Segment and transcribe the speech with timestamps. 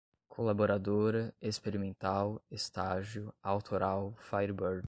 [0.29, 4.79] colaboradora, experimental, estágio, autoral, firebird